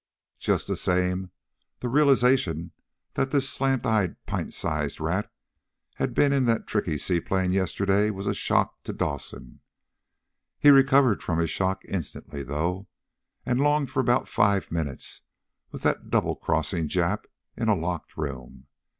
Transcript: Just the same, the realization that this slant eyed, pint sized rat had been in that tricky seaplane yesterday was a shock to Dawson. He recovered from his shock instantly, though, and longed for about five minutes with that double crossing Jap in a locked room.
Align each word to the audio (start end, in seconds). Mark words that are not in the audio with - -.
Just 0.39 0.65
the 0.67 0.75
same, 0.75 1.29
the 1.79 1.87
realization 1.87 2.71
that 3.13 3.29
this 3.29 3.47
slant 3.47 3.85
eyed, 3.85 4.15
pint 4.25 4.51
sized 4.51 4.99
rat 4.99 5.31
had 5.97 6.15
been 6.15 6.33
in 6.33 6.45
that 6.45 6.65
tricky 6.65 6.97
seaplane 6.97 7.51
yesterday 7.51 8.09
was 8.09 8.25
a 8.25 8.33
shock 8.33 8.81
to 8.85 8.93
Dawson. 8.93 9.59
He 10.57 10.71
recovered 10.71 11.21
from 11.21 11.37
his 11.37 11.51
shock 11.51 11.85
instantly, 11.85 12.41
though, 12.41 12.87
and 13.45 13.61
longed 13.61 13.91
for 13.91 13.99
about 13.99 14.27
five 14.27 14.71
minutes 14.71 15.21
with 15.69 15.83
that 15.83 16.09
double 16.09 16.35
crossing 16.35 16.87
Jap 16.87 17.25
in 17.55 17.67
a 17.69 17.75
locked 17.75 18.17
room. 18.17 18.65